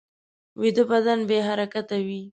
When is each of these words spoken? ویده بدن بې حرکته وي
ویده 0.61 0.83
بدن 0.91 1.19
بې 1.29 1.37
حرکته 1.47 1.95
وي 2.05 2.21